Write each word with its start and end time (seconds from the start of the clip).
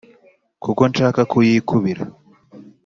Kuko 0.63 0.81
nshaka 0.91 1.21
kuyikubira!” 1.31 2.03